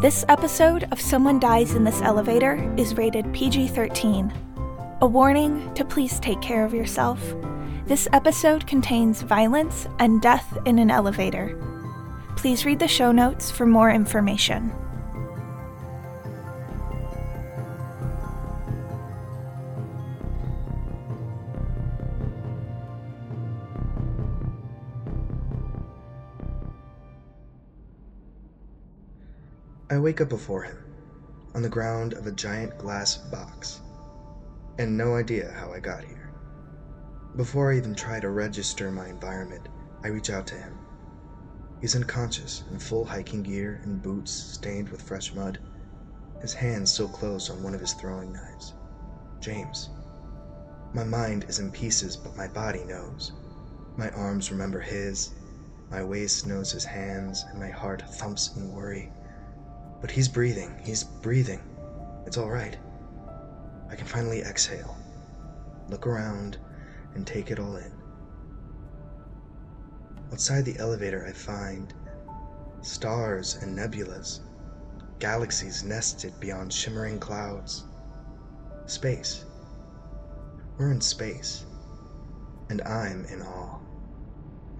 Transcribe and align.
This 0.00 0.24
episode 0.30 0.88
of 0.92 0.98
Someone 0.98 1.38
Dies 1.38 1.74
in 1.74 1.84
This 1.84 2.00
Elevator 2.00 2.74
is 2.78 2.96
rated 2.96 3.30
PG 3.34 3.68
13. 3.68 4.32
A 5.02 5.06
warning 5.06 5.74
to 5.74 5.84
please 5.84 6.18
take 6.20 6.40
care 6.40 6.64
of 6.64 6.72
yourself. 6.72 7.20
This 7.84 8.08
episode 8.14 8.66
contains 8.66 9.20
violence 9.20 9.86
and 9.98 10.22
death 10.22 10.56
in 10.64 10.78
an 10.78 10.90
elevator. 10.90 11.54
Please 12.34 12.64
read 12.64 12.78
the 12.78 12.88
show 12.88 13.12
notes 13.12 13.50
for 13.50 13.66
more 13.66 13.90
information. 13.90 14.72
Wake 30.00 30.20
up 30.20 30.28
before 30.28 30.62
him, 30.62 30.78
on 31.54 31.62
the 31.62 31.68
ground 31.68 32.14
of 32.14 32.26
a 32.26 32.32
giant 32.32 32.76
glass 32.78 33.16
box, 33.16 33.80
and 34.78 34.96
no 34.96 35.14
idea 35.14 35.52
how 35.56 35.72
I 35.72 35.80
got 35.80 36.04
here. 36.04 36.30
Before 37.36 37.72
I 37.72 37.76
even 37.76 37.94
try 37.94 38.18
to 38.18 38.30
register 38.30 38.90
my 38.90 39.08
environment, 39.08 39.68
I 40.02 40.08
reach 40.08 40.30
out 40.30 40.46
to 40.48 40.54
him. 40.54 40.78
He's 41.80 41.94
unconscious 41.94 42.64
in 42.70 42.78
full 42.78 43.04
hiking 43.04 43.42
gear 43.42 43.80
and 43.84 44.02
boots 44.02 44.32
stained 44.32 44.88
with 44.88 45.02
fresh 45.02 45.34
mud, 45.34 45.58
his 46.40 46.54
hand 46.54 46.88
still 46.88 47.08
closed 47.08 47.50
on 47.50 47.62
one 47.62 47.74
of 47.74 47.80
his 47.80 47.92
throwing 47.92 48.32
knives. 48.32 48.74
James. 49.40 49.90
My 50.92 51.04
mind 51.04 51.44
is 51.48 51.58
in 51.58 51.70
pieces, 51.70 52.16
but 52.16 52.36
my 52.36 52.48
body 52.48 52.84
knows. 52.84 53.32
My 53.96 54.10
arms 54.10 54.50
remember 54.50 54.80
his, 54.80 55.32
my 55.90 56.02
waist 56.02 56.46
knows 56.46 56.72
his 56.72 56.84
hands, 56.84 57.44
and 57.50 57.60
my 57.60 57.70
heart 57.70 58.02
thumps 58.14 58.56
in 58.56 58.72
worry. 58.72 59.12
But 60.00 60.10
he's 60.10 60.28
breathing. 60.28 60.78
He's 60.82 61.04
breathing. 61.04 61.60
It's 62.26 62.38
all 62.38 62.50
right. 62.50 62.76
I 63.90 63.96
can 63.96 64.06
finally 64.06 64.40
exhale, 64.40 64.96
look 65.88 66.06
around, 66.06 66.58
and 67.14 67.26
take 67.26 67.50
it 67.50 67.58
all 67.58 67.76
in. 67.76 67.92
Outside 70.32 70.64
the 70.64 70.78
elevator, 70.78 71.26
I 71.26 71.32
find 71.32 71.92
stars 72.82 73.56
and 73.56 73.76
nebulas, 73.76 74.40
galaxies 75.18 75.82
nested 75.82 76.38
beyond 76.38 76.72
shimmering 76.72 77.18
clouds. 77.18 77.84
Space. 78.86 79.44
We're 80.78 80.92
in 80.92 81.00
space, 81.00 81.66
and 82.70 82.80
I'm 82.82 83.24
in 83.24 83.42
awe. 83.42 83.80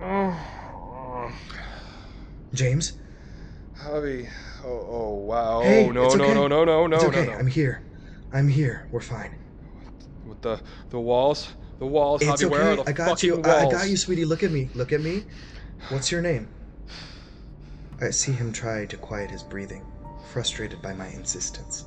James? 2.54 2.94
Javi. 3.84 4.28
Oh, 4.64 4.86
oh 4.90 5.14
wow. 5.14 5.62
Hey, 5.62 5.86
oh, 5.86 5.92
no, 5.92 6.06
it's 6.06 6.14
no, 6.16 6.24
okay. 6.24 6.34
no, 6.34 6.46
no, 6.48 6.64
no, 6.64 6.86
no, 6.86 6.96
it's 6.96 7.04
no, 7.04 7.08
okay. 7.10 7.26
no. 7.26 7.32
I'm 7.32 7.46
here. 7.46 7.82
I'm 8.32 8.48
here. 8.48 8.88
We're 8.90 9.00
fine. 9.00 9.34
With 10.26 10.42
the 10.42 10.60
the 10.90 11.00
walls, 11.00 11.52
the 11.78 11.86
walls. 11.86 12.22
It's 12.22 12.30
Javi, 12.30 12.44
okay. 12.44 12.46
where 12.46 12.70
are 12.72 12.76
the 12.76 12.88
I 12.88 12.92
got 12.92 13.08
fucking 13.08 13.28
you. 13.28 13.36
walls? 13.36 13.46
I 13.46 13.70
got 13.70 13.88
you, 13.88 13.96
sweetie. 13.96 14.24
Look 14.24 14.42
at 14.42 14.50
me. 14.50 14.68
Look 14.74 14.92
at 14.92 15.00
me. 15.00 15.24
What's 15.88 16.12
your 16.12 16.22
name? 16.22 16.48
I 18.00 18.10
see 18.10 18.32
him 18.32 18.52
try 18.52 18.86
to 18.86 18.96
quiet 18.96 19.30
his 19.30 19.42
breathing, 19.42 19.84
frustrated 20.32 20.80
by 20.82 20.92
my 20.94 21.08
insistence. 21.08 21.84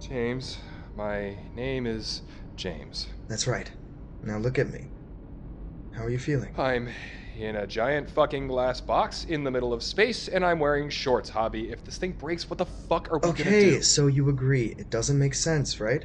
James. 0.00 0.58
My 0.96 1.36
name 1.56 1.86
is 1.86 2.22
James. 2.54 3.08
That's 3.26 3.48
right. 3.48 3.70
Now 4.22 4.38
look 4.38 4.58
at 4.58 4.72
me. 4.72 4.86
How 5.92 6.04
are 6.04 6.10
you 6.10 6.18
feeling? 6.18 6.54
I'm 6.58 6.88
in 7.36 7.56
a 7.56 7.66
giant 7.66 8.10
fucking 8.10 8.46
glass 8.46 8.80
box 8.80 9.24
in 9.24 9.44
the 9.44 9.50
middle 9.50 9.72
of 9.72 9.82
space, 9.82 10.28
and 10.28 10.44
I'm 10.44 10.58
wearing 10.58 10.88
shorts, 10.88 11.30
Javi. 11.30 11.72
If 11.72 11.84
this 11.84 11.98
thing 11.98 12.12
breaks, 12.12 12.48
what 12.48 12.58
the 12.58 12.66
fuck 12.66 13.10
are 13.10 13.18
we 13.18 13.32
gonna 13.32 13.34
do? 13.34 13.46
Okay, 13.46 13.80
so 13.80 14.06
you 14.06 14.28
agree. 14.28 14.74
It 14.78 14.90
doesn't 14.90 15.18
make 15.18 15.34
sense, 15.34 15.80
right? 15.80 16.04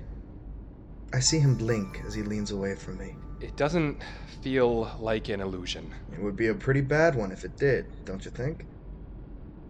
I 1.13 1.19
see 1.19 1.40
him 1.40 1.56
blink 1.56 2.01
as 2.06 2.13
he 2.13 2.23
leans 2.23 2.51
away 2.51 2.75
from 2.75 2.97
me. 2.97 3.16
It 3.41 3.56
doesn't 3.56 4.01
feel 4.41 4.95
like 5.00 5.29
an 5.29 5.41
illusion. 5.41 5.94
It 6.13 6.22
would 6.22 6.35
be 6.35 6.47
a 6.47 6.53
pretty 6.53 6.81
bad 6.81 7.16
one 7.16 7.31
if 7.31 7.46
it 7.46 7.57
did, 7.57 7.85
don't 8.06 8.23
you 8.23 8.31
think? 8.31 8.66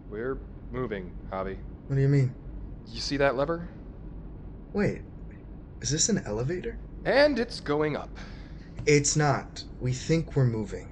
We're 0.08 0.38
moving, 0.70 1.12
Javi. 1.30 1.56
What 1.86 1.96
do 1.96 2.02
you 2.02 2.08
mean? 2.08 2.34
You 2.88 3.00
see 3.00 3.16
that 3.18 3.36
lever? 3.36 3.68
Wait, 4.72 5.02
is 5.80 5.90
this 5.90 6.08
an 6.08 6.22
elevator? 6.26 6.78
And 7.04 7.38
it's 7.38 7.60
going 7.60 7.96
up. 7.96 8.10
It's 8.86 9.16
not. 9.16 9.64
We 9.80 9.92
think 9.92 10.36
we're 10.36 10.44
moving. 10.44 10.88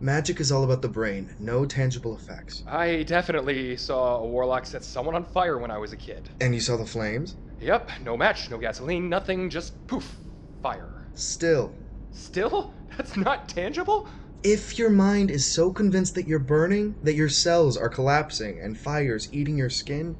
Magic 0.00 0.38
is 0.38 0.52
all 0.52 0.62
about 0.62 0.80
the 0.80 0.88
brain, 0.88 1.34
no 1.40 1.64
tangible 1.66 2.14
effects. 2.16 2.62
I 2.68 3.02
definitely 3.02 3.76
saw 3.76 4.18
a 4.18 4.26
warlock 4.26 4.64
set 4.64 4.84
someone 4.84 5.16
on 5.16 5.24
fire 5.24 5.58
when 5.58 5.72
I 5.72 5.78
was 5.78 5.92
a 5.92 5.96
kid. 5.96 6.30
And 6.40 6.54
you 6.54 6.60
saw 6.60 6.76
the 6.76 6.86
flames? 6.86 7.34
Yep, 7.58 7.90
no 8.04 8.16
match, 8.16 8.48
no 8.48 8.58
gasoline, 8.58 9.08
nothing, 9.08 9.50
just 9.50 9.86
poof, 9.88 10.20
fire. 10.62 10.88
Still, 11.14 11.74
Still? 12.12 12.72
That's 12.96 13.16
not 13.16 13.48
tangible? 13.48 14.06
if 14.44 14.78
your 14.78 14.88
mind 14.90 15.32
is 15.32 15.52
so 15.52 15.72
convinced 15.72 16.14
that 16.14 16.28
you're 16.28 16.38
burning, 16.38 16.94
that 17.02 17.16
your 17.16 17.28
cells 17.28 17.76
are 17.76 17.88
collapsing 17.88 18.60
and 18.62 18.78
fire's 18.78 19.28
eating 19.32 19.58
your 19.58 19.68
skin, 19.68 20.16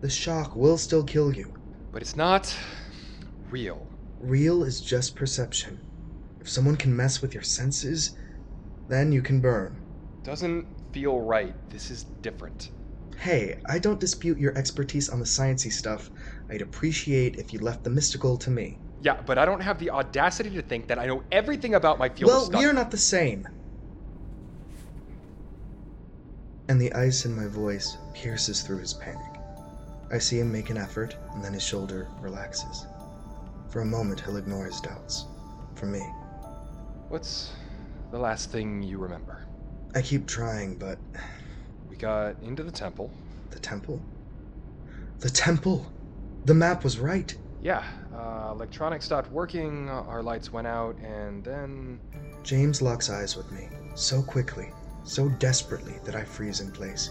the 0.00 0.08
shock 0.08 0.54
will 0.54 0.78
still 0.78 1.02
kill 1.02 1.34
you. 1.34 1.52
But 1.90 2.00
it's 2.00 2.14
not 2.14 2.56
real. 3.50 3.88
Real 4.20 4.62
is 4.62 4.80
just 4.80 5.16
perception. 5.16 5.80
If 6.40 6.48
someone 6.48 6.76
can 6.76 6.94
mess 6.94 7.20
with 7.20 7.34
your 7.34 7.42
senses, 7.42 8.14
then 8.88 9.12
you 9.12 9.22
can 9.22 9.40
burn. 9.40 9.76
Doesn't 10.22 10.66
feel 10.92 11.20
right. 11.20 11.54
This 11.70 11.90
is 11.90 12.04
different. 12.22 12.70
Hey, 13.18 13.58
I 13.68 13.78
don't 13.78 13.98
dispute 13.98 14.38
your 14.38 14.56
expertise 14.56 15.08
on 15.08 15.18
the 15.18 15.24
sciency 15.24 15.72
stuff. 15.72 16.10
I'd 16.50 16.62
appreciate 16.62 17.36
if 17.36 17.52
you 17.52 17.58
left 17.60 17.84
the 17.84 17.90
mystical 17.90 18.36
to 18.38 18.50
me. 18.50 18.78
Yeah, 19.00 19.20
but 19.26 19.38
I 19.38 19.44
don't 19.44 19.60
have 19.60 19.78
the 19.78 19.90
audacity 19.90 20.50
to 20.50 20.62
think 20.62 20.88
that 20.88 20.98
I 20.98 21.06
know 21.06 21.22
everything 21.32 21.74
about 21.74 21.98
my 21.98 22.08
field 22.08 22.28
well, 22.28 22.40
of 22.40 22.46
study. 22.46 22.58
we 22.64 22.70
are 22.70 22.72
not 22.72 22.90
the 22.90 22.98
same. 22.98 23.48
And 26.68 26.80
the 26.80 26.92
ice 26.92 27.24
in 27.24 27.34
my 27.34 27.46
voice 27.46 27.96
pierces 28.14 28.62
through 28.62 28.78
his 28.78 28.94
panic. 28.94 29.20
I 30.10 30.18
see 30.18 30.38
him 30.38 30.52
make 30.52 30.70
an 30.70 30.76
effort, 30.76 31.16
and 31.34 31.44
then 31.44 31.52
his 31.52 31.62
shoulder 31.62 32.08
relaxes. 32.20 32.86
For 33.70 33.80
a 33.80 33.86
moment, 33.86 34.20
he'll 34.20 34.36
ignore 34.36 34.66
his 34.66 34.80
doubts. 34.80 35.26
For 35.74 35.86
me, 35.86 36.02
What's 37.08 37.52
the 38.16 38.22
last 38.22 38.50
thing 38.50 38.82
you 38.82 38.96
remember? 38.96 39.36
I 39.94 40.00
keep 40.00 40.26
trying, 40.26 40.76
but 40.76 40.98
We 41.90 41.96
got 41.96 42.36
into 42.42 42.62
the 42.62 42.70
temple. 42.70 43.10
the 43.50 43.58
temple? 43.58 44.00
The 45.20 45.28
temple! 45.28 45.92
The 46.46 46.54
map 46.54 46.82
was 46.82 46.98
right. 46.98 47.36
Yeah, 47.60 47.84
uh, 48.14 48.52
electronics 48.52 49.04
stopped 49.04 49.30
working, 49.30 49.90
our 49.90 50.22
lights 50.22 50.50
went 50.50 50.66
out, 50.66 50.96
and 51.00 51.44
then. 51.44 52.00
James 52.42 52.80
locks 52.80 53.10
eyes 53.10 53.36
with 53.36 53.52
me, 53.52 53.68
so 53.94 54.22
quickly, 54.22 54.72
so 55.04 55.28
desperately 55.28 55.96
that 56.04 56.14
I 56.14 56.24
freeze 56.24 56.60
in 56.60 56.70
place. 56.70 57.10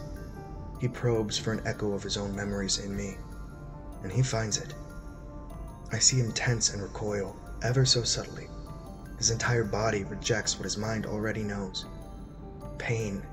He 0.82 0.88
probes 0.88 1.38
for 1.38 1.52
an 1.54 1.62
echo 1.68 1.94
of 1.94 2.02
his 2.02 2.18
own 2.18 2.36
memories 2.36 2.80
in 2.80 2.98
me, 2.98 3.16
and 4.02 4.12
he 4.12 4.24
finds 4.24 4.58
it. 4.58 4.74
I 5.92 6.00
see 6.00 6.18
him 6.18 6.32
tense 6.32 6.74
and 6.74 6.82
recoil, 6.82 7.36
ever 7.62 7.86
so 7.86 8.02
subtly. 8.02 8.48
His 9.18 9.32
entire 9.32 9.64
body 9.64 10.04
rejects 10.04 10.58
what 10.58 10.66
his 10.66 10.78
mind 10.78 11.06
already 11.06 11.44
knows 11.44 11.86
pain, 12.78 13.24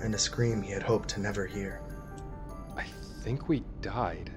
and 0.00 0.14
a 0.14 0.18
scream 0.18 0.62
he 0.62 0.72
had 0.72 0.82
hoped 0.82 1.08
to 1.10 1.20
never 1.20 1.46
hear. 1.46 1.80
I 2.76 2.84
think 3.24 3.48
we 3.48 3.64
died. 3.82 4.30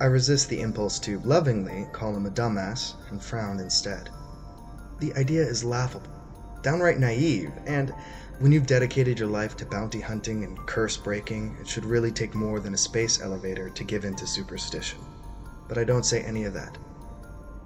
I 0.00 0.06
resist 0.06 0.48
the 0.48 0.60
impulse 0.60 0.98
to 1.00 1.20
lovingly 1.20 1.86
call 1.92 2.16
him 2.16 2.26
a 2.26 2.30
dumbass 2.30 2.94
and 3.10 3.22
frown 3.22 3.60
instead. 3.60 4.10
The 4.98 5.14
idea 5.14 5.42
is 5.42 5.62
laughable, 5.62 6.10
downright 6.62 6.98
naive, 6.98 7.52
and 7.66 7.94
when 8.40 8.50
you've 8.50 8.66
dedicated 8.66 9.18
your 9.18 9.28
life 9.28 9.56
to 9.58 9.66
bounty 9.66 10.00
hunting 10.00 10.42
and 10.42 10.58
curse 10.66 10.96
breaking, 10.96 11.56
it 11.60 11.68
should 11.68 11.84
really 11.84 12.10
take 12.10 12.34
more 12.34 12.58
than 12.58 12.74
a 12.74 12.78
space 12.78 13.20
elevator 13.20 13.70
to 13.70 13.84
give 13.84 14.04
in 14.04 14.16
to 14.16 14.26
superstition. 14.26 14.98
But 15.68 15.78
I 15.78 15.84
don't 15.84 16.04
say 16.06 16.22
any 16.22 16.44
of 16.44 16.54
that, 16.54 16.76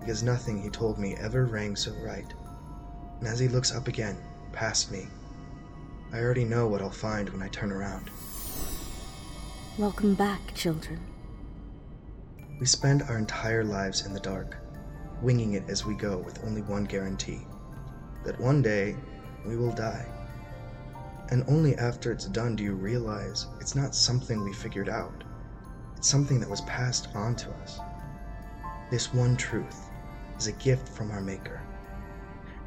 because 0.09 0.23
nothing 0.23 0.59
he 0.59 0.71
told 0.71 0.99
me 0.99 1.15
ever 1.17 1.45
rang 1.45 1.77
so 1.77 1.93
right. 2.03 2.33
And 3.19 3.29
as 3.29 3.39
he 3.39 3.47
looks 3.47 3.75
up 3.75 3.89
again, 3.89 4.17
past 4.53 4.91
me, 4.91 5.07
I 6.15 6.21
already 6.21 6.47
know 6.47 6.67
what 6.67 6.81
I'll 6.81 6.89
find 6.89 7.29
when 7.29 7.43
I 7.43 7.49
turn 7.49 7.71
around. 7.71 8.09
Welcome 9.77 10.15
back, 10.15 10.55
children. 10.55 10.99
We 12.59 12.65
spend 12.65 13.03
our 13.03 13.19
entire 13.19 13.65
lives 13.65 14.07
in 14.07 14.15
the 14.15 14.21
dark, 14.21 14.57
winging 15.21 15.53
it 15.53 15.65
as 15.69 15.85
we 15.85 15.95
go 15.95 16.17
with 16.17 16.43
only 16.43 16.63
one 16.63 16.85
guarantee 16.85 17.43
that 18.25 18.41
one 18.41 18.63
day 18.63 18.97
we 19.45 19.59
will 19.59 19.73
die. 19.73 20.07
And 21.29 21.45
only 21.49 21.77
after 21.77 22.13
it's 22.13 22.25
done 22.25 22.57
do 22.57 22.65
you 22.65 22.73
realize 22.73 23.47
it's 23.61 23.75
not 23.75 23.95
something 23.95 24.43
we 24.43 24.55
figured 24.55 24.89
out, 24.89 25.23
it's 25.99 26.09
something 26.09 26.41
that 26.41 26.49
was 26.49 26.63
passed 26.63 27.09
on 27.15 27.37
to 27.37 27.51
us. 27.63 27.79
This 28.91 29.13
one 29.13 29.37
truth 29.37 29.88
is 30.39 30.47
a 30.47 30.53
gift 30.53 30.89
from 30.89 31.11
our 31.11 31.21
Maker. 31.21 31.61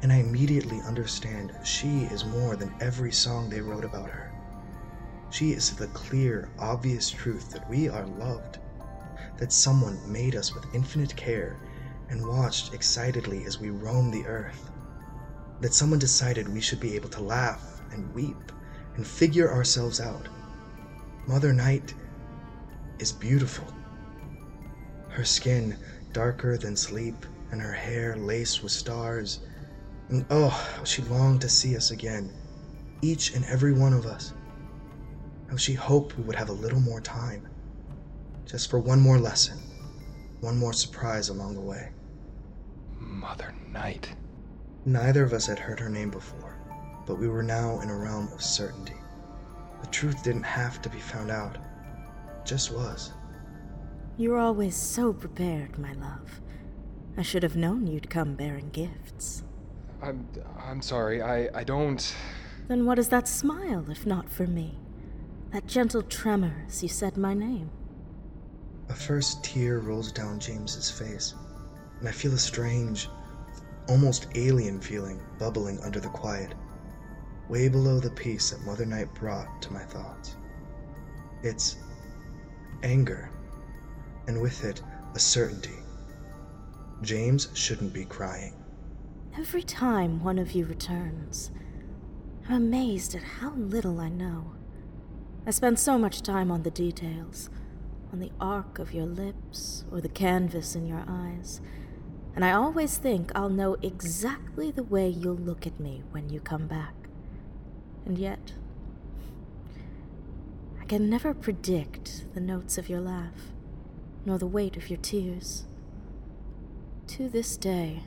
And 0.02 0.12
I 0.12 0.16
immediately 0.16 0.80
understand 0.82 1.54
she 1.64 2.02
is 2.04 2.24
more 2.24 2.56
than 2.56 2.74
every 2.80 3.12
song 3.12 3.48
they 3.48 3.60
wrote 3.60 3.84
about 3.84 4.10
her. 4.10 4.32
She 5.30 5.52
is 5.52 5.74
the 5.74 5.86
clear, 5.88 6.50
obvious 6.58 7.08
truth 7.10 7.50
that 7.50 7.68
we 7.70 7.88
are 7.88 8.06
loved, 8.06 8.58
that 9.38 9.52
someone 9.52 9.98
made 10.10 10.36
us 10.36 10.54
with 10.54 10.74
infinite 10.74 11.16
care 11.16 11.56
and 12.10 12.26
watched 12.26 12.74
excitedly 12.74 13.44
as 13.46 13.58
we 13.58 13.70
roam 13.70 14.10
the 14.10 14.26
earth, 14.26 14.70
that 15.60 15.72
someone 15.72 15.98
decided 15.98 16.48
we 16.48 16.60
should 16.60 16.80
be 16.80 16.94
able 16.94 17.08
to 17.08 17.22
laugh 17.22 17.80
and 17.92 18.12
weep 18.14 18.52
and 18.96 19.06
figure 19.06 19.50
ourselves 19.50 20.00
out. 20.00 20.28
Mother 21.26 21.52
Night 21.52 21.94
is 22.98 23.12
beautiful. 23.12 23.72
Her 25.08 25.24
skin 25.24 25.78
darker 26.12 26.58
than 26.58 26.76
sleep, 26.76 27.24
and 27.52 27.60
her 27.60 27.72
hair 27.72 28.16
laced 28.16 28.62
with 28.62 28.72
stars. 28.72 29.40
And 30.08 30.26
oh, 30.30 30.48
how 30.48 30.84
she 30.84 31.02
longed 31.02 31.42
to 31.42 31.48
see 31.48 31.76
us 31.76 31.92
again, 31.92 32.32
each 33.02 33.34
and 33.34 33.44
every 33.44 33.72
one 33.72 33.92
of 33.92 34.06
us. 34.06 34.32
How 35.48 35.56
she 35.56 35.74
hoped 35.74 36.16
we 36.18 36.24
would 36.24 36.34
have 36.36 36.48
a 36.48 36.54
little 36.54 36.80
more 36.80 37.00
time, 37.00 37.46
just 38.46 38.70
for 38.70 38.78
one 38.78 39.00
more 39.00 39.18
lesson, 39.18 39.58
one 40.40 40.56
more 40.58 40.72
surprise 40.72 41.28
along 41.28 41.54
the 41.54 41.60
way. 41.60 41.90
Mother 42.98 43.54
Night. 43.70 44.14
Neither 44.84 45.22
of 45.22 45.32
us 45.32 45.46
had 45.46 45.58
heard 45.58 45.78
her 45.78 45.88
name 45.88 46.10
before, 46.10 46.58
but 47.06 47.18
we 47.18 47.28
were 47.28 47.42
now 47.42 47.80
in 47.80 47.90
a 47.90 47.96
realm 47.96 48.28
of 48.32 48.42
certainty. 48.42 48.96
The 49.80 49.86
truth 49.88 50.24
didn't 50.24 50.42
have 50.42 50.82
to 50.82 50.88
be 50.88 50.98
found 50.98 51.30
out, 51.30 51.56
it 51.56 52.46
just 52.46 52.72
was. 52.72 53.12
You're 54.16 54.38
always 54.38 54.74
so 54.74 55.12
prepared, 55.12 55.78
my 55.78 55.92
love. 55.94 56.41
I 57.16 57.22
should 57.22 57.42
have 57.42 57.56
known 57.56 57.86
you'd 57.86 58.10
come 58.10 58.34
bearing 58.34 58.70
gifts. 58.70 59.42
I'm 60.02 60.26
I'm 60.58 60.82
sorry. 60.82 61.22
I 61.22 61.48
I 61.60 61.64
don't 61.64 62.14
Then 62.68 62.86
what 62.86 62.98
is 62.98 63.08
that 63.08 63.28
smile 63.28 63.90
if 63.90 64.06
not 64.06 64.28
for 64.28 64.46
me? 64.46 64.78
That 65.52 65.66
gentle 65.66 66.02
tremor 66.02 66.64
as 66.66 66.82
you 66.82 66.88
said 66.88 67.16
my 67.16 67.34
name. 67.34 67.70
A 68.88 68.94
first 68.94 69.44
tear 69.44 69.78
rolls 69.80 70.12
down 70.12 70.40
James's 70.40 70.90
face, 70.90 71.34
and 72.00 72.08
I 72.08 72.12
feel 72.12 72.32
a 72.34 72.38
strange, 72.38 73.08
almost 73.88 74.28
alien 74.34 74.80
feeling 74.80 75.20
bubbling 75.38 75.78
under 75.80 76.00
the 76.00 76.08
quiet, 76.08 76.54
way 77.48 77.68
below 77.68 78.00
the 78.00 78.10
peace 78.10 78.50
that 78.50 78.64
Mother 78.66 78.84
Night 78.86 79.12
brought 79.14 79.62
to 79.62 79.72
my 79.72 79.82
thoughts. 79.84 80.36
It's 81.42 81.76
anger, 82.82 83.30
and 84.26 84.40
with 84.40 84.64
it, 84.64 84.82
a 85.14 85.18
certainty. 85.18 85.81
James 87.02 87.48
shouldn't 87.54 87.92
be 87.92 88.04
crying. 88.04 88.54
Every 89.36 89.62
time 89.62 90.22
one 90.22 90.38
of 90.38 90.52
you 90.52 90.64
returns, 90.64 91.50
I'm 92.48 92.54
amazed 92.54 93.16
at 93.16 93.22
how 93.22 93.50
little 93.54 93.98
I 93.98 94.08
know. 94.08 94.52
I 95.44 95.50
spend 95.50 95.80
so 95.80 95.98
much 95.98 96.22
time 96.22 96.52
on 96.52 96.62
the 96.62 96.70
details, 96.70 97.50
on 98.12 98.20
the 98.20 98.30
arc 98.40 98.78
of 98.78 98.94
your 98.94 99.06
lips 99.06 99.84
or 99.90 100.00
the 100.00 100.08
canvas 100.08 100.76
in 100.76 100.86
your 100.86 101.04
eyes, 101.08 101.60
and 102.36 102.44
I 102.44 102.52
always 102.52 102.98
think 102.98 103.32
I'll 103.34 103.50
know 103.50 103.76
exactly 103.82 104.70
the 104.70 104.84
way 104.84 105.08
you'll 105.08 105.34
look 105.34 105.66
at 105.66 105.80
me 105.80 106.04
when 106.12 106.30
you 106.30 106.38
come 106.38 106.68
back. 106.68 106.94
And 108.06 108.16
yet, 108.16 108.52
I 110.80 110.84
can 110.84 111.10
never 111.10 111.34
predict 111.34 112.32
the 112.34 112.40
notes 112.40 112.78
of 112.78 112.88
your 112.88 113.00
laugh, 113.00 113.50
nor 114.24 114.38
the 114.38 114.46
weight 114.46 114.76
of 114.76 114.88
your 114.88 115.00
tears. 115.00 115.64
To 117.16 117.28
this 117.28 117.58
day, 117.58 118.04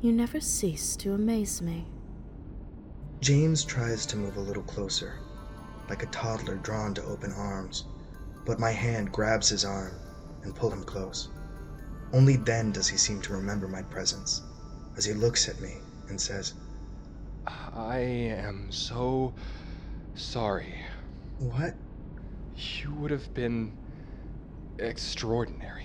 you 0.00 0.12
never 0.12 0.38
cease 0.38 0.94
to 0.98 1.12
amaze 1.12 1.60
me. 1.60 1.86
James 3.20 3.64
tries 3.64 4.06
to 4.06 4.16
move 4.16 4.36
a 4.36 4.40
little 4.40 4.62
closer, 4.62 5.18
like 5.88 6.04
a 6.04 6.06
toddler 6.06 6.54
drawn 6.54 6.94
to 6.94 7.02
open 7.02 7.32
arms, 7.32 7.86
but 8.46 8.60
my 8.60 8.70
hand 8.70 9.10
grabs 9.10 9.48
his 9.48 9.64
arm 9.64 9.92
and 10.44 10.54
pull 10.54 10.70
him 10.70 10.84
close. 10.84 11.30
Only 12.12 12.36
then 12.36 12.70
does 12.70 12.86
he 12.86 12.96
seem 12.96 13.20
to 13.22 13.32
remember 13.32 13.66
my 13.66 13.82
presence, 13.82 14.42
as 14.96 15.04
he 15.04 15.12
looks 15.12 15.48
at 15.48 15.60
me 15.60 15.72
and 16.08 16.20
says, 16.20 16.54
I 17.44 17.98
am 17.98 18.70
so 18.70 19.34
sorry. 20.14 20.76
What? 21.40 21.74
You 22.54 22.94
would 22.94 23.10
have 23.10 23.34
been 23.34 23.72
extraordinary. 24.78 25.83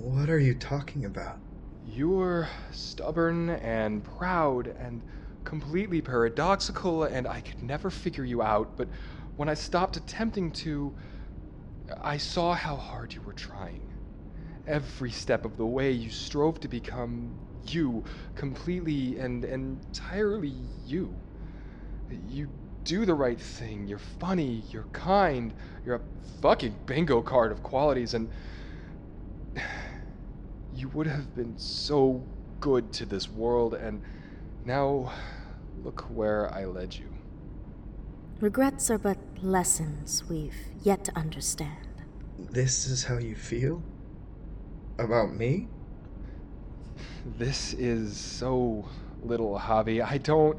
What 0.00 0.30
are 0.30 0.38
you 0.38 0.54
talking 0.54 1.04
about? 1.04 1.38
You're 1.84 2.48
stubborn 2.70 3.50
and 3.50 4.04
proud 4.04 4.68
and 4.78 5.02
completely 5.42 6.00
paradoxical, 6.00 7.02
and 7.02 7.26
I 7.26 7.40
could 7.40 7.60
never 7.62 7.90
figure 7.90 8.22
you 8.22 8.40
out. 8.40 8.76
But 8.76 8.88
when 9.36 9.48
I 9.48 9.54
stopped 9.54 9.96
attempting 9.96 10.52
to, 10.52 10.94
I 12.00 12.16
saw 12.16 12.54
how 12.54 12.76
hard 12.76 13.12
you 13.12 13.22
were 13.22 13.32
trying. 13.32 13.80
Every 14.68 15.10
step 15.10 15.44
of 15.44 15.56
the 15.56 15.66
way, 15.66 15.90
you 15.90 16.10
strove 16.10 16.60
to 16.60 16.68
become 16.68 17.34
you, 17.66 18.04
completely 18.36 19.18
and 19.18 19.44
entirely 19.44 20.54
you. 20.86 21.12
You 22.08 22.50
do 22.84 23.04
the 23.04 23.14
right 23.14 23.40
thing. 23.40 23.88
You're 23.88 23.98
funny. 23.98 24.62
You're 24.70 24.86
kind. 24.92 25.52
You're 25.84 25.96
a 25.96 26.00
fucking 26.40 26.76
bingo 26.86 27.20
card 27.20 27.50
of 27.50 27.64
qualities, 27.64 28.14
and 28.14 28.30
you 30.78 30.88
would 30.90 31.08
have 31.08 31.34
been 31.34 31.58
so 31.58 32.24
good 32.60 32.92
to 32.92 33.04
this 33.04 33.28
world, 33.28 33.74
and 33.74 34.00
now 34.64 35.12
look 35.82 36.02
where 36.02 36.52
I 36.54 36.66
led 36.66 36.94
you. 36.94 37.12
Regrets 38.40 38.88
are 38.90 38.98
but 38.98 39.18
lessons 39.42 40.24
we've 40.28 40.54
yet 40.84 41.04
to 41.04 41.16
understand. 41.18 41.88
This 42.38 42.86
is 42.86 43.04
how 43.04 43.18
you 43.18 43.34
feel? 43.34 43.82
About 44.98 45.34
me? 45.34 45.66
This 47.36 47.74
is 47.74 48.16
so 48.16 48.88
little 49.22 49.58
Javi. 49.58 50.00
I 50.04 50.18
don't. 50.18 50.58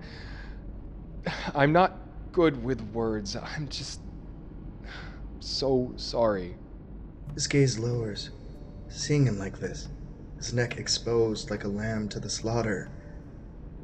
I'm 1.55 1.71
not 1.71 1.97
good 2.33 2.61
with 2.61 2.81
words. 2.91 3.37
I'm 3.37 3.69
just. 3.69 4.01
so 5.39 5.93
sorry. 5.95 6.55
His 7.33 7.47
gaze 7.47 7.79
lowers, 7.79 8.31
seeing 8.89 9.25
him 9.25 9.39
like 9.39 9.59
this, 9.59 9.87
his 10.39 10.53
neck 10.53 10.77
exposed 10.77 11.51
like 11.51 11.65
a 11.65 11.67
lamb 11.67 12.07
to 12.07 12.19
the 12.19 12.29
slaughter. 12.29 12.89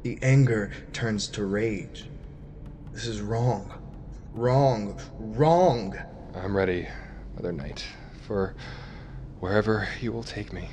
The 0.02 0.18
anger 0.22 0.72
turns 0.94 1.28
to 1.28 1.44
rage. 1.44 2.08
This 2.92 3.06
is 3.06 3.20
wrong. 3.20 3.74
Wrong. 4.32 4.98
Wrong. 5.18 5.94
I'm 6.34 6.56
ready, 6.56 6.88
Mother 7.34 7.52
Night, 7.52 7.84
for 8.26 8.54
wherever 9.38 9.86
you 10.00 10.12
will 10.12 10.22
take 10.22 10.54
me. 10.54 10.70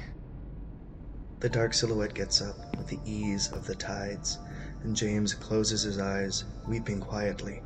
The 1.41 1.49
dark 1.49 1.73
silhouette 1.73 2.13
gets 2.13 2.41
up 2.41 2.77
with 2.77 2.87
the 2.87 2.99
ease 3.05 3.51
of 3.51 3.67
the 3.67 3.75
tides, 3.75 4.39
and 4.83 4.95
James 4.95 5.33
closes 5.33 5.81
his 5.81 5.99
eyes, 5.99 6.45
weeping 6.65 7.01
quietly. 7.01 7.61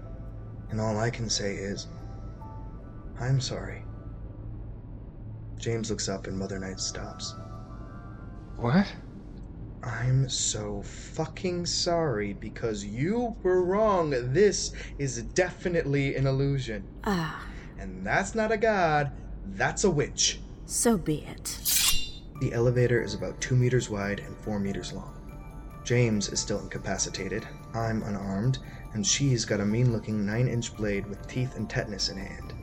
And 0.72 0.82
all 0.82 0.98
I 0.98 1.12
can 1.12 1.30
say 1.30 1.54
is, 1.54 1.86
I'm 3.20 3.40
sorry. 3.40 3.84
James 5.58 5.92
looks 5.92 6.10
up 6.10 6.26
and 6.26 6.36
Mother 6.36 6.58
Night 6.58 6.80
stops. 6.80 7.36
What? 8.58 8.88
I'm 9.84 10.28
so 10.28 10.82
fucking 10.82 11.66
sorry 11.66 12.34
because 12.34 12.84
you 12.84 13.36
were 13.44 13.64
wrong. 13.64 14.10
This 14.34 14.74
is 14.98 15.22
definitely 15.22 16.16
an 16.16 16.26
illusion. 16.28 16.84
Ah, 17.04 17.46
And 17.80 18.06
that's 18.06 18.34
not 18.36 18.52
a 18.52 18.58
god, 18.58 19.12
that's 19.46 19.84
a 19.84 19.92
witch. 19.92 20.40
so 20.66 20.98
be 20.98 21.24
it. 21.24 21.60
The 22.42 22.54
elevator 22.54 23.02
is 23.02 23.14
about 23.14 23.40
two 23.40 23.56
meters 23.56 23.90
wide 23.90 24.20
and 24.20 24.36
four 24.38 24.60
meters 24.60 24.92
long. 24.94 25.14
James 25.84 26.30
is 26.30 26.40
still 26.40 26.60
incapacitated, 26.60 27.48
I'm 27.74 28.04
unarmed, 28.04 28.60
and 28.94 29.06
she's 29.06 29.46
got 29.46 29.62
a 29.62 29.66
mean 29.66 29.94
looking 29.94 30.26
nine 30.26 30.48
inch 30.48 30.76
blade 30.76 31.06
with 31.06 31.26
teeth 31.28 31.56
and 31.56 31.70
tetanus 31.70 32.10
in 32.10 32.18
hand. 32.18 32.54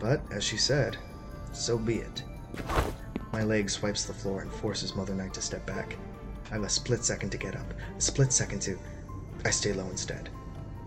But, 0.00 0.20
as 0.32 0.42
she 0.42 0.56
said, 0.56 0.96
so 1.52 1.78
be 1.78 1.96
it. 1.98 2.24
My 3.32 3.42
leg 3.42 3.68
swipes 3.68 4.04
the 4.04 4.14
floor 4.14 4.40
and 4.40 4.52
forces 4.52 4.94
Mother 4.94 5.14
Night 5.14 5.34
to 5.34 5.42
step 5.42 5.66
back. 5.66 5.96
I 6.50 6.54
have 6.54 6.62
a 6.62 6.68
split 6.68 7.04
second 7.04 7.30
to 7.30 7.38
get 7.38 7.56
up, 7.56 7.74
a 7.96 8.00
split 8.00 8.32
second 8.32 8.60
to. 8.62 8.78
I 9.44 9.50
stay 9.50 9.72
low 9.72 9.88
instead. 9.90 10.30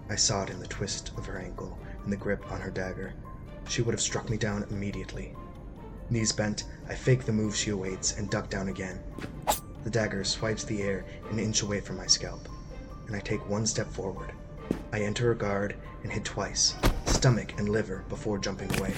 I 0.09 0.15
saw 0.15 0.43
it 0.43 0.49
in 0.49 0.59
the 0.59 0.67
twist 0.67 1.11
of 1.17 1.25
her 1.25 1.37
ankle 1.37 1.77
and 2.03 2.11
the 2.11 2.17
grip 2.17 2.51
on 2.51 2.61
her 2.61 2.71
dagger. 2.71 3.13
She 3.67 3.81
would 3.81 3.93
have 3.93 4.01
struck 4.01 4.29
me 4.29 4.37
down 4.37 4.65
immediately. 4.71 5.35
Knees 6.09 6.31
bent, 6.31 6.63
I 6.87 6.95
fake 6.95 7.25
the 7.25 7.31
move 7.31 7.55
she 7.55 7.69
awaits 7.69 8.17
and 8.17 8.29
duck 8.29 8.49
down 8.49 8.69
again. 8.69 8.99
The 9.83 9.89
dagger 9.89 10.23
swipes 10.23 10.63
the 10.63 10.81
air 10.81 11.05
an 11.29 11.39
inch 11.39 11.61
away 11.61 11.81
from 11.81 11.97
my 11.97 12.07
scalp, 12.07 12.49
and 13.07 13.15
I 13.15 13.19
take 13.19 13.47
one 13.47 13.67
step 13.67 13.87
forward. 13.87 14.31
I 14.91 15.01
enter 15.01 15.25
her 15.25 15.35
guard 15.35 15.75
and 16.03 16.11
hit 16.11 16.25
twice, 16.25 16.75
stomach 17.05 17.53
and 17.59 17.69
liver, 17.69 18.03
before 18.09 18.39
jumping 18.39 18.73
away. 18.79 18.93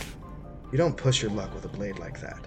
You 0.71 0.77
don't 0.77 0.95
push 0.95 1.21
your 1.21 1.31
luck 1.31 1.53
with 1.53 1.65
a 1.65 1.69
blade 1.69 1.99
like 1.99 2.21
that. 2.21 2.39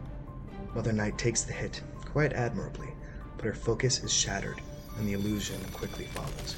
Mother 0.74 0.92
Night 0.92 1.16
takes 1.18 1.42
the 1.42 1.52
hit 1.52 1.80
quite 2.12 2.32
admirably, 2.32 2.88
but 3.36 3.46
her 3.46 3.54
focus 3.54 4.02
is 4.02 4.12
shattered, 4.12 4.60
and 4.96 5.08
the 5.08 5.12
illusion 5.12 5.60
quickly 5.72 6.06
follows. 6.06 6.56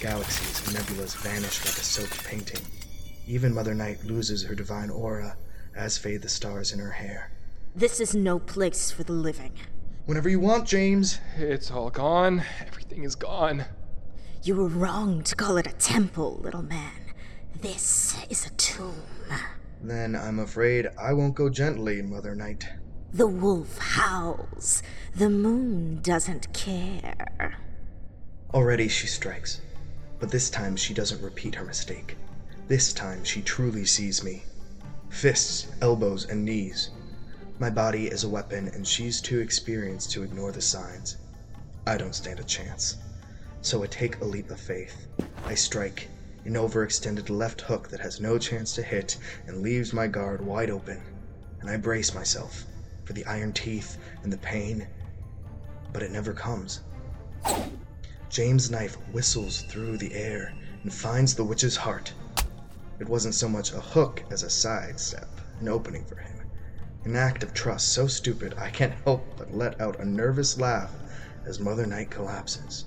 Galaxies 0.00 0.66
and 0.66 0.76
nebulas 0.76 1.16
vanish 1.22 1.64
like 1.64 1.76
a 1.76 1.84
soaked 1.84 2.24
painting. 2.24 2.60
Even 3.26 3.54
Mother 3.54 3.74
Night 3.74 4.04
loses 4.04 4.42
her 4.42 4.54
divine 4.54 4.90
aura, 4.90 5.36
as 5.76 5.98
fade 5.98 6.22
the 6.22 6.28
stars 6.28 6.72
in 6.72 6.78
her 6.78 6.90
hair. 6.90 7.30
This 7.74 8.00
is 8.00 8.14
no 8.14 8.38
place 8.38 8.90
for 8.90 9.04
the 9.04 9.12
living. 9.12 9.52
Whenever 10.06 10.28
you 10.28 10.40
want, 10.40 10.66
James. 10.66 11.20
It's 11.36 11.70
all 11.70 11.88
gone. 11.88 12.42
Everything 12.66 13.04
is 13.04 13.14
gone. 13.14 13.64
You 14.42 14.56
were 14.56 14.66
wrong 14.66 15.22
to 15.22 15.36
call 15.36 15.56
it 15.56 15.66
a 15.66 15.72
temple, 15.72 16.40
little 16.42 16.62
man. 16.62 16.92
This 17.60 18.16
is 18.28 18.44
a 18.44 18.50
tomb. 18.50 19.02
Then 19.80 20.16
I'm 20.16 20.40
afraid 20.40 20.88
I 21.00 21.12
won't 21.12 21.34
go 21.36 21.48
gently, 21.48 22.02
Mother 22.02 22.34
Night. 22.34 22.66
The 23.14 23.26
wolf 23.26 23.76
howls. 23.76 24.82
The 25.14 25.28
moon 25.28 26.00
doesn't 26.00 26.50
care. 26.54 27.58
Already 28.54 28.88
she 28.88 29.06
strikes, 29.06 29.60
but 30.18 30.30
this 30.30 30.48
time 30.48 30.76
she 30.76 30.94
doesn't 30.94 31.20
repeat 31.20 31.54
her 31.56 31.64
mistake. 31.64 32.16
This 32.68 32.90
time 32.94 33.22
she 33.22 33.42
truly 33.42 33.84
sees 33.84 34.24
me. 34.24 34.44
Fists, 35.10 35.66
elbows, 35.82 36.24
and 36.24 36.42
knees. 36.42 36.88
My 37.58 37.68
body 37.68 38.06
is 38.06 38.24
a 38.24 38.30
weapon, 38.30 38.68
and 38.68 38.86
she's 38.86 39.20
too 39.20 39.40
experienced 39.40 40.10
to 40.12 40.22
ignore 40.22 40.50
the 40.50 40.62
signs. 40.62 41.18
I 41.86 41.98
don't 41.98 42.14
stand 42.14 42.40
a 42.40 42.44
chance. 42.44 42.96
So 43.60 43.82
I 43.82 43.88
take 43.88 44.22
a 44.22 44.24
leap 44.24 44.50
of 44.50 44.58
faith. 44.58 45.06
I 45.44 45.54
strike, 45.54 46.08
an 46.46 46.54
overextended 46.54 47.28
left 47.28 47.60
hook 47.60 47.90
that 47.90 48.00
has 48.00 48.22
no 48.22 48.38
chance 48.38 48.74
to 48.76 48.82
hit 48.82 49.18
and 49.46 49.60
leaves 49.60 49.92
my 49.92 50.06
guard 50.06 50.40
wide 50.40 50.70
open. 50.70 51.02
And 51.60 51.68
I 51.68 51.76
brace 51.76 52.14
myself 52.14 52.64
for 53.12 53.18
the 53.18 53.26
iron 53.26 53.52
teeth 53.52 53.98
and 54.22 54.32
the 54.32 54.38
pain. 54.38 54.86
But 55.92 56.02
it 56.02 56.10
never 56.10 56.32
comes. 56.32 56.80
James' 58.30 58.70
knife 58.70 58.94
whistles 59.12 59.62
through 59.62 59.98
the 59.98 60.14
air 60.14 60.54
and 60.82 60.92
finds 60.92 61.34
the 61.34 61.44
witch's 61.44 61.76
heart. 61.76 62.10
It 62.98 63.08
wasn't 63.08 63.34
so 63.34 63.48
much 63.48 63.72
a 63.72 63.80
hook 63.80 64.22
as 64.30 64.42
a 64.42 64.48
sidestep, 64.48 65.28
an 65.60 65.68
opening 65.68 66.06
for 66.06 66.16
him. 66.16 66.38
An 67.04 67.14
act 67.14 67.42
of 67.42 67.52
trust 67.52 67.90
so 67.90 68.06
stupid 68.06 68.54
I 68.56 68.70
can't 68.70 68.94
help 69.04 69.26
but 69.36 69.52
let 69.54 69.78
out 69.78 70.00
a 70.00 70.04
nervous 70.06 70.58
laugh 70.58 70.92
as 71.44 71.60
Mother 71.60 71.84
Night 71.84 72.08
collapses. 72.08 72.86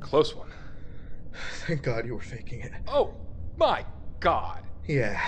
Close 0.00 0.34
one. 0.34 0.50
Thank 1.66 1.82
God 1.82 2.04
you 2.04 2.16
were 2.16 2.20
faking 2.20 2.60
it. 2.60 2.72
Oh, 2.86 3.14
my 3.56 3.86
God. 4.20 4.62
Yeah. 4.86 5.18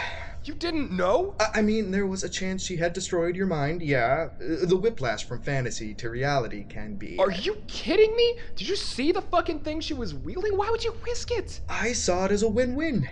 You 0.45 0.55
didn't 0.55 0.93
know? 0.93 1.35
I, 1.41 1.49
I 1.57 1.63
mean, 1.63 1.91
there 1.91 2.07
was 2.07 2.23
a 2.25 2.29
chance 2.29 2.63
she 2.65 2.77
had 2.77 2.93
destroyed 2.93 3.37
your 3.37 3.47
mind, 3.47 3.83
yeah. 3.83 4.29
Uh, 4.41 4.65
The 4.67 4.77
whiplash 4.77 5.25
from 5.25 5.43
fantasy 5.43 5.95
to 5.95 6.09
reality 6.11 6.65
can 6.65 6.95
be. 6.95 7.19
Are 7.19 7.31
you 7.31 7.57
kidding 7.67 8.15
me? 8.17 8.39
Did 8.57 8.69
you 8.69 8.77
see 8.77 9.13
the 9.13 9.21
fucking 9.21 9.61
thing 9.61 9.81
she 9.81 9.95
was 9.95 10.15
wielding? 10.15 10.57
Why 10.57 10.69
would 10.71 10.85
you 10.85 10.95
risk 11.05 11.31
it? 11.31 11.61
I 11.69 11.93
saw 11.93 12.25
it 12.27 12.33
as 12.33 12.43
a 12.43 12.49
win 12.49 12.75
win. 12.75 13.09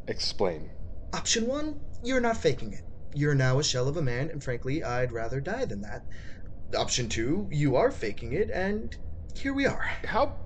Explain. 0.08 0.70
Option 1.12 1.46
one, 1.46 1.80
you're 2.02 2.20
not 2.20 2.36
faking 2.36 2.72
it. 2.72 2.82
You're 3.14 3.34
now 3.34 3.58
a 3.58 3.64
shell 3.64 3.88
of 3.88 3.96
a 3.96 4.02
man, 4.02 4.30
and 4.30 4.42
frankly, 4.42 4.82
I'd 4.84 5.12
rather 5.12 5.40
die 5.40 5.64
than 5.64 5.80
that. 5.82 6.04
Option 6.76 7.08
two, 7.08 7.48
you 7.50 7.76
are 7.76 7.90
faking 7.90 8.32
it, 8.32 8.50
and 8.50 8.96
here 9.34 9.52
we 9.52 9.66
are. 9.66 9.82
How 10.04 10.36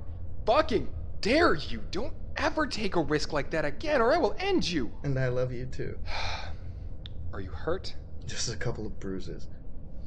fucking 0.46 0.88
dare 1.20 1.54
you? 1.54 1.82
Don't 1.90 2.14
ever 2.36 2.66
take 2.66 2.96
a 2.96 3.00
risk 3.02 3.32
like 3.32 3.50
that 3.50 3.64
again, 3.64 4.00
or 4.00 4.12
I 4.12 4.18
will 4.18 4.34
end 4.38 4.68
you. 4.68 4.92
And 5.02 5.18
I 5.18 5.28
love 5.28 5.52
you 5.52 5.66
too. 5.66 5.98
Are 7.32 7.40
you 7.40 7.50
hurt? 7.50 7.94
Just 8.26 8.52
a 8.52 8.56
couple 8.56 8.86
of 8.86 8.98
bruises. 9.00 9.48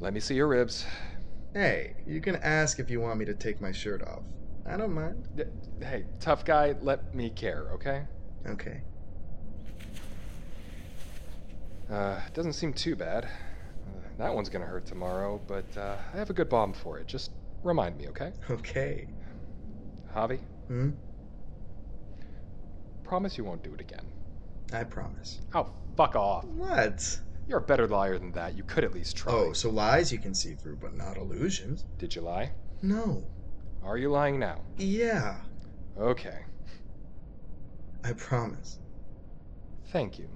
Let 0.00 0.12
me 0.12 0.20
see 0.20 0.34
your 0.34 0.48
ribs. 0.48 0.86
Hey, 1.54 1.94
you 2.06 2.20
can 2.20 2.36
ask 2.36 2.78
if 2.78 2.90
you 2.90 3.00
want 3.00 3.18
me 3.18 3.24
to 3.24 3.34
take 3.34 3.60
my 3.60 3.72
shirt 3.72 4.02
off. 4.02 4.22
I 4.66 4.76
don't 4.76 4.92
mind. 4.92 5.26
Hey, 5.80 6.04
tough 6.20 6.44
guy, 6.44 6.74
let 6.80 7.14
me 7.14 7.30
care, 7.30 7.68
okay? 7.72 8.04
Okay. 8.46 8.82
Uh, 11.90 12.20
doesn't 12.34 12.52
seem 12.52 12.72
too 12.72 12.94
bad. 12.94 13.24
Uh, 13.24 14.08
that 14.18 14.34
one's 14.34 14.48
gonna 14.48 14.66
hurt 14.66 14.84
tomorrow, 14.86 15.40
but 15.46 15.64
uh, 15.76 15.96
I 16.12 16.16
have 16.18 16.28
a 16.28 16.34
good 16.34 16.48
balm 16.50 16.74
for 16.74 16.98
it. 16.98 17.06
Just 17.06 17.30
remind 17.62 17.96
me, 17.96 18.08
okay? 18.08 18.32
Okay. 18.50 19.08
Javi, 20.14 20.40
Hmm? 20.68 20.90
Promise 23.08 23.38
you 23.38 23.44
won't 23.44 23.62
do 23.64 23.72
it 23.72 23.80
again. 23.80 24.04
I 24.72 24.84
promise. 24.84 25.40
Oh, 25.54 25.70
fuck 25.96 26.14
off. 26.14 26.44
What? 26.44 27.18
You're 27.48 27.58
a 27.58 27.62
better 27.62 27.88
liar 27.88 28.18
than 28.18 28.32
that. 28.32 28.54
You 28.54 28.62
could 28.64 28.84
at 28.84 28.92
least 28.92 29.16
try. 29.16 29.32
Oh, 29.32 29.52
so 29.54 29.70
lies 29.70 30.12
you 30.12 30.18
can 30.18 30.34
see 30.34 30.54
through, 30.54 30.76
but 30.76 30.94
not 30.94 31.16
illusions? 31.16 31.86
Did 31.96 32.14
you 32.14 32.20
lie? 32.20 32.52
No. 32.82 33.24
Are 33.82 33.96
you 33.96 34.10
lying 34.10 34.38
now? 34.38 34.60
Yeah. 34.76 35.36
Okay. 35.98 36.40
I 38.04 38.12
promise. 38.12 38.78
Thank 39.90 40.18
you. 40.18 40.28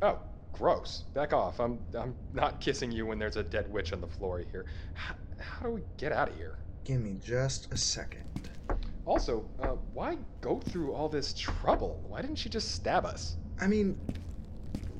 Oh, 0.00 0.18
gross. 0.54 1.04
Back 1.12 1.34
off. 1.34 1.60
I'm 1.60 1.78
I'm 1.96 2.14
not 2.32 2.58
kissing 2.66 2.90
you 2.90 3.04
when 3.04 3.18
there's 3.18 3.36
a 3.36 3.42
dead 3.42 3.70
witch 3.70 3.92
on 3.92 4.00
the 4.00 4.06
floor 4.06 4.42
here. 4.50 4.64
How, 4.94 5.14
how 5.38 5.66
do 5.66 5.72
we 5.72 5.82
get 5.98 6.10
out 6.10 6.30
of 6.30 6.36
here? 6.36 6.56
Give 6.84 7.02
me 7.02 7.18
just 7.22 7.70
a 7.70 7.76
second. 7.76 8.48
Also, 9.06 9.48
uh, 9.62 9.68
why 9.94 10.18
go 10.40 10.58
through 10.58 10.92
all 10.92 11.08
this 11.08 11.32
trouble? 11.32 12.04
Why 12.08 12.20
didn't 12.20 12.36
she 12.36 12.48
just 12.48 12.74
stab 12.74 13.06
us? 13.06 13.36
I 13.60 13.68
mean, 13.68 13.98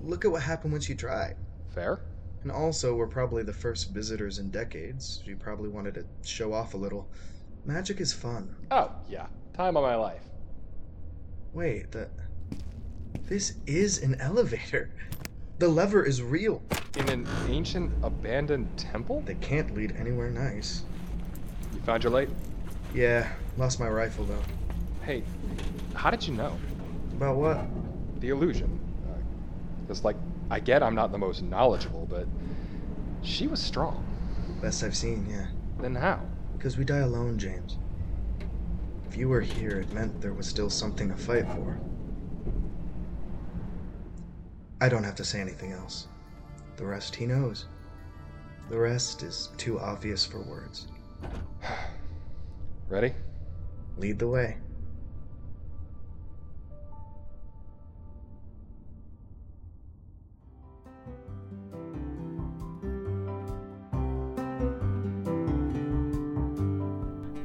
look 0.05 0.25
at 0.25 0.31
what 0.31 0.43
happened 0.43 0.73
when 0.73 0.81
she 0.81 0.95
tried. 0.95 1.37
Fair? 1.75 2.01
And 2.45 2.53
also, 2.53 2.95
we're 2.95 3.09
probably 3.09 3.43
the 3.43 3.53
first 3.53 3.93
visitors 3.93 4.39
in 4.39 4.51
decades. 4.51 5.21
She 5.27 5.35
probably 5.35 5.69
wanted 5.69 5.95
to 5.95 6.05
show 6.23 6.53
off 6.53 6.75
a 6.75 6.77
little. 6.77 7.09
Magic 7.65 8.01
is 8.01 8.13
fun. 8.13 8.55
Oh, 8.71 8.93
yeah. 9.09 9.27
Time 9.55 9.77
of 9.77 9.83
my 9.83 9.97
life. 9.97 10.23
Wait, 11.53 11.91
the. 11.91 12.09
This 13.25 13.55
is 13.67 14.03
an 14.05 14.21
elevator. 14.21 14.91
The 15.59 15.67
lever 15.67 16.05
is 16.05 16.23
real. 16.23 16.63
In 16.97 17.09
an 17.09 17.27
ancient 17.49 17.93
abandoned 18.05 18.69
temple? 18.79 19.23
They 19.23 19.35
can't 19.35 19.75
lead 19.75 19.97
anywhere 19.99 20.31
nice. 20.31 20.85
You 21.75 21.81
found 21.81 22.05
your 22.05 22.13
light? 22.13 22.29
Yeah, 22.97 23.29
lost 23.59 23.79
my 23.79 23.91
rifle 23.91 24.25
though. 24.25 24.43
Hey, 25.05 25.23
how 25.93 26.09
did 26.09 26.27
you 26.27 26.33
know? 26.33 26.57
About 27.13 27.37
what? 27.37 27.61
The 28.21 28.31
illusion. 28.31 28.81
Uh, 29.07 29.19
just 29.87 30.03
like, 30.03 30.17
I 30.51 30.61
get 30.61 30.83
I'm 30.83 30.95
not 30.95 31.13
the 31.13 31.19
most 31.19 31.43
knowledgeable, 31.43 32.07
but 32.09 32.27
she 33.21 33.49
was 33.49 33.61
strong. 33.61 34.03
Best 34.63 34.83
I've 34.83 34.97
seen, 34.97 35.27
yeah. 35.29 35.49
Then 35.79 35.95
how? 35.95 36.23
Because 36.57 36.79
we 36.79 36.87
die 36.87 37.01
alone, 37.01 37.39
James. 37.39 37.77
If 39.07 39.19
you 39.19 39.29
were 39.29 39.43
here, 39.43 39.79
it 39.81 39.93
meant 39.93 40.23
there 40.23 40.33
was 40.33 40.47
still 40.47 40.71
something 40.71 41.11
to 41.11 41.17
fight 41.17 41.45
for. 41.51 41.79
I 44.81 44.89
don't 44.89 45.05
have 45.05 45.17
to 45.17 45.25
say 45.25 45.43
anything 45.43 45.73
else. 45.73 46.09
The 46.79 46.87
rest 46.87 47.15
he 47.15 47.27
knows. 47.27 47.67
The 48.71 48.79
rest 48.79 49.23
is 49.23 49.51
too 49.59 49.79
obvious 49.79 50.25
for 50.25 50.41
words. 50.41 50.87
Ready? 52.89 53.15
Lead 53.99 54.19
the 54.19 54.29
way. 54.29 54.59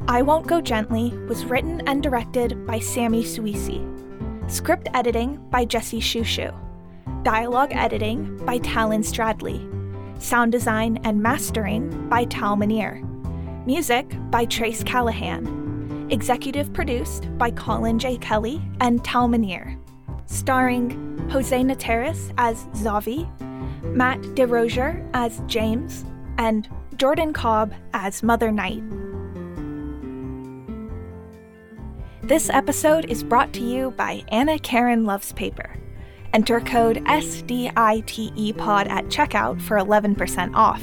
I 0.08 0.22
Won't 0.22 0.46
Go 0.46 0.62
Gently 0.62 1.18
was 1.30 1.46
written 1.46 1.82
and 1.88 2.04
directed 2.04 2.68
by 2.68 2.80
Sammy 2.80 3.24
Suisi. 3.24 3.82
Script 4.52 4.90
editing 4.94 5.38
by 5.50 5.64
Jesse 5.64 6.02
Shushu. 6.02 6.54
Dialogue 7.24 7.72
editing 7.72 8.38
by 8.46 8.58
Talon 8.58 9.02
Stradley. 9.02 9.62
Sound 10.22 10.52
design 10.52 11.00
and 11.04 11.24
mastering 11.24 12.10
by 12.10 12.26
Tal 12.26 12.58
Minear. 12.58 13.02
Music 13.68 14.18
by 14.32 14.44
Trace 14.46 14.84
Callahan. 14.84 16.08
Executive 16.10 16.74
produced 16.74 17.28
by 17.38 17.52
Colin 17.52 18.00
J. 18.00 18.18
Kelly 18.18 18.60
and 18.80 19.06
Tal 19.06 19.28
Minear. 19.28 19.78
Starring 20.26 21.30
Jose 21.30 21.62
Nateras 21.62 22.34
as 22.40 22.64
Zavi, 22.74 23.30
Matt 23.84 24.20
DeRozier 24.34 25.08
as 25.14 25.44
James, 25.46 26.06
and 26.40 26.68
Jordan 26.96 27.34
Cobb 27.34 27.72
as 27.94 28.24
Mother 28.24 28.52
Night. 28.52 28.82
This 32.24 32.50
episode 32.50 33.06
is 33.12 33.24
brought 33.24 33.54
to 33.54 33.62
you 33.62 33.92
by 33.92 34.24
Anna 34.30 34.58
Karen 34.58 35.06
Loves 35.06 35.34
Paper. 35.34 35.78
Enter 36.34 36.62
code 36.62 36.98
SDITEPOD 37.06 38.90
at 38.90 39.06
checkout 39.06 39.62
for 39.62 39.78
11% 39.78 40.56
off 40.56 40.82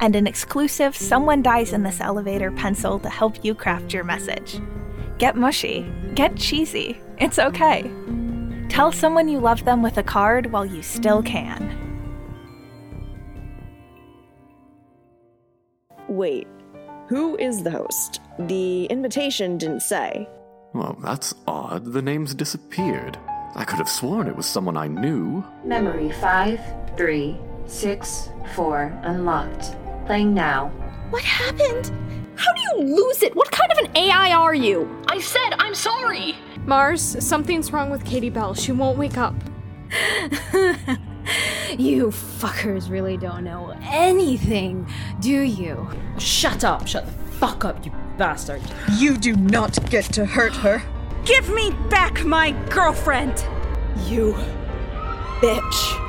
and 0.00 0.16
an 0.16 0.26
exclusive 0.26 0.96
Someone 0.96 1.42
Dies 1.42 1.72
in 1.72 1.82
This 1.82 2.00
Elevator 2.00 2.50
pencil 2.50 2.98
to 3.00 3.08
help 3.08 3.44
you 3.44 3.54
craft 3.54 3.92
your 3.92 4.04
message. 4.04 4.60
Get 5.18 5.36
mushy, 5.36 5.90
get 6.14 6.36
cheesy, 6.36 7.00
it's 7.18 7.38
okay. 7.38 7.90
Tell 8.68 8.92
someone 8.92 9.28
you 9.28 9.40
love 9.40 9.64
them 9.64 9.82
with 9.82 9.96
a 9.98 10.02
card 10.02 10.52
while 10.52 10.66
you 10.66 10.82
still 10.82 11.22
can. 11.22 11.82
Wait, 16.08 16.46
who 17.08 17.36
is 17.36 17.62
the 17.62 17.70
host? 17.70 18.20
The 18.38 18.84
invitation 18.86 19.58
didn't 19.58 19.80
say. 19.80 20.28
Well, 20.72 20.98
that's 21.02 21.34
odd. 21.46 21.92
The 21.92 22.02
name's 22.02 22.34
disappeared. 22.34 23.18
I 23.54 23.64
could 23.64 23.78
have 23.78 23.88
sworn 23.88 24.28
it 24.28 24.36
was 24.36 24.46
someone 24.46 24.76
I 24.76 24.88
knew. 24.88 25.42
Memory 25.64 26.12
5, 26.12 26.60
3, 26.96 27.36
6, 27.66 28.28
4, 28.54 29.00
unlocked. 29.04 29.76
Playing 30.06 30.34
now. 30.34 30.68
What 31.10 31.24
happened? 31.24 31.90
How 32.36 32.52
do 32.52 32.60
you 32.60 32.94
lose 32.94 33.24
it? 33.24 33.34
What 33.34 33.50
kind 33.50 33.72
of 33.72 33.78
an 33.78 33.96
AI 33.96 34.32
are 34.32 34.54
you? 34.54 34.88
I 35.08 35.18
said 35.18 35.54
I'm 35.58 35.74
sorry! 35.74 36.36
Mars, 36.64 37.16
something's 37.24 37.72
wrong 37.72 37.90
with 37.90 38.04
Katie 38.04 38.30
Bell. 38.30 38.54
She 38.54 38.70
won't 38.70 38.98
wake 38.98 39.18
up. 39.18 39.34
you 41.76 42.08
fuckers 42.08 42.88
really 42.88 43.16
don't 43.16 43.42
know 43.42 43.74
anything, 43.82 44.88
do 45.18 45.40
you? 45.40 45.88
Shut 46.18 46.62
up! 46.62 46.86
Shut 46.86 47.04
the 47.04 47.12
fuck 47.12 47.64
up, 47.64 47.84
you 47.84 47.90
bastard! 48.16 48.62
You 48.98 49.16
do 49.16 49.34
not 49.34 49.90
get 49.90 50.04
to 50.14 50.24
hurt 50.24 50.54
her. 50.56 50.80
Give 51.24 51.48
me 51.50 51.72
back 51.90 52.24
my 52.24 52.52
girlfriend! 52.70 53.44
You 54.04 54.34
bitch. 55.40 56.02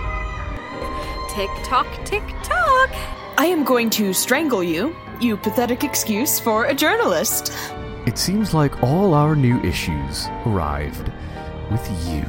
Tick 1.33 1.49
tock, 1.63 1.87
tick 2.05 2.23
tock. 2.43 3.16
I 3.39 3.45
am 3.45 3.63
going 3.63 3.91
to 3.91 4.13
strangle 4.13 4.63
you, 4.63 4.95
you 5.21 5.37
pathetic 5.37 5.83
excuse 5.83 6.39
for 6.39 6.65
a 6.65 6.73
journalist. 6.73 7.53
It 8.07 8.17
seems 8.17 8.55
like 8.55 8.81
all 8.81 9.13
our 9.13 9.35
new 9.35 9.61
issues 9.61 10.25
arrived 10.47 11.11
with 11.69 11.87
you. 12.07 12.23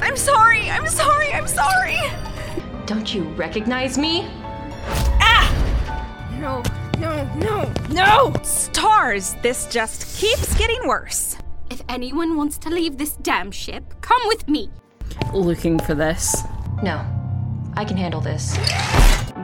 I'm 0.00 0.16
sorry, 0.16 0.70
I'm 0.70 0.86
sorry, 0.86 1.30
I'm 1.34 1.46
sorry! 1.46 1.98
Don't 2.86 3.14
you 3.14 3.24
recognize 3.34 3.98
me? 3.98 4.26
Ah! 5.20 5.46
No, 6.40 6.62
no, 6.98 7.30
no, 7.34 7.70
no! 7.90 8.32
Stars, 8.42 9.34
this 9.42 9.66
just 9.66 10.18
keeps 10.18 10.56
getting 10.56 10.88
worse. 10.88 11.36
If 11.68 11.82
anyone 11.90 12.34
wants 12.34 12.56
to 12.58 12.70
leave 12.70 12.96
this 12.96 13.12
damn 13.16 13.50
ship, 13.50 13.92
come 14.00 14.22
with 14.24 14.48
me. 14.48 14.70
Looking 15.34 15.78
for 15.78 15.94
this? 15.94 16.44
No. 16.82 17.04
I 17.76 17.84
can 17.84 17.98
handle 17.98 18.22
this. 18.22 18.56